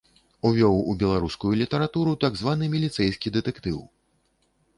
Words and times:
Увёў 0.47 0.77
у 0.93 0.95
беларускую 1.03 1.51
літаратуру 1.63 2.15
так 2.25 2.33
званы 2.41 2.71
міліцэйскі 2.77 3.27
дэтэктыў. 3.37 3.79